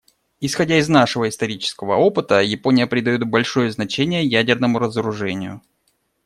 Исходя 0.39 0.79
из 0.79 0.89
нашего 0.89 1.29
исторического 1.29 1.93
опыта, 1.95 2.41
Япония 2.41 2.87
придает 2.87 3.23
большое 3.29 3.69
значение 3.71 4.25
ядерному 4.25 4.79
разоружению. 4.79 5.61